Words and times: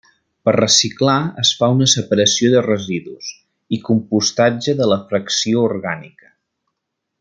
Per 0.47 0.53
reciclar, 0.55 1.17
es 1.43 1.51
fa 1.59 1.69
una 1.73 1.89
separació 1.93 2.51
de 2.55 2.65
residus, 2.69 3.29
i 3.77 3.81
compostatge 3.91 4.79
de 4.83 4.93
la 4.95 5.01
fracció 5.13 5.67
orgànica. 5.73 6.31